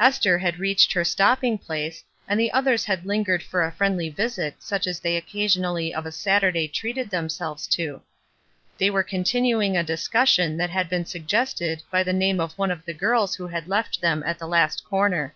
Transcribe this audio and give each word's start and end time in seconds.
Esther 0.00 0.38
had 0.38 0.58
readied 0.58 0.90
her 0.92 1.04
stopping 1.04 1.58
place, 1.58 2.02
and 2.26 2.40
the 2.40 2.50
others 2.50 2.86
had 2.86 3.04
lingered 3.04 3.42
for 3.42 3.62
a 3.62 3.70
friendly 3.70 4.08
visit 4.08 4.54
such 4.62 4.86
as 4.86 5.00
they 5.00 5.18
occasionally 5.18 5.92
of 5.92 6.06
a 6.06 6.10
Saturday 6.12 6.66
treated 6.66 7.10
themselves 7.10 7.66
to. 7.66 8.00
They 8.78 8.88
were 8.88 9.02
continuing 9.02 9.76
a 9.76 9.84
discussion 9.84 10.56
that 10.56 10.70
had 10.70 10.88
been 10.88 11.04
suggested 11.04 11.82
by 11.90 12.02
the 12.04 12.14
name 12.14 12.40
of 12.40 12.56
one 12.56 12.70
of 12.70 12.86
the 12.86 12.94
girls 12.94 13.34
who 13.34 13.48
had 13.48 13.68
left 13.68 14.00
them 14.00 14.22
at 14.24 14.38
the 14.38 14.46
last 14.48 14.82
comer. 14.82 15.34